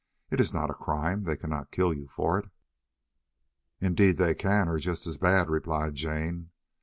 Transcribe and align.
It 0.31 0.39
is 0.41 0.51
not 0.51 0.71
a 0.71 0.73
crime; 0.73 1.25
they 1.25 1.37
cannot 1.37 1.69
kill 1.69 1.93
you 1.93 2.07
for 2.07 2.39
it." 2.39 2.49
"Indeed 3.79 4.17
they 4.17 4.33
can, 4.33 4.67
or 4.67 4.79
just 4.79 5.05
as 5.05 5.19
bad," 5.19 5.47
replied 5.47 5.93
Jane. 5.93 6.49